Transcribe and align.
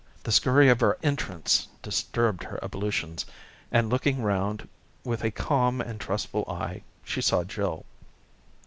The 0.23 0.31
scurry 0.31 0.67
of 0.69 0.81
our 0.81 0.97
entrance 1.03 1.67
disturbed 1.83 2.45
her 2.45 2.57
ablutions, 2.63 3.23
and 3.71 3.87
looking 3.91 4.23
round 4.23 4.67
with 5.03 5.23
a 5.23 5.29
calm 5.29 5.79
and 5.79 5.99
trustful 6.01 6.43
eye 6.49 6.81
she 7.03 7.21
saw 7.21 7.43
Jill. 7.43 7.85